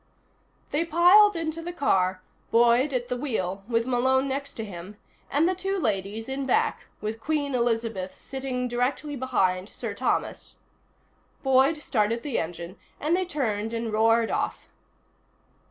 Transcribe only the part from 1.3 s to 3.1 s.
into the car, Boyd at